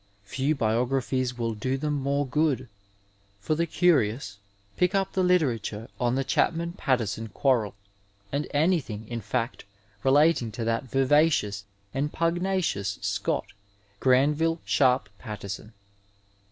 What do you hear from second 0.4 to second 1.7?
biographies will